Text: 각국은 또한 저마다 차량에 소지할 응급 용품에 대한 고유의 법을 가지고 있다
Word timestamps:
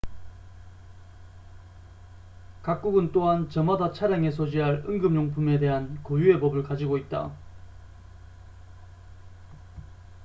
각국은 2.63 3.11
또한 3.11 3.51
저마다 3.51 3.91
차량에 3.93 4.31
소지할 4.31 4.83
응급 4.87 5.13
용품에 5.15 5.59
대한 5.59 6.01
고유의 6.01 6.39
법을 6.39 6.63
가지고 6.63 6.97
있다 6.97 7.31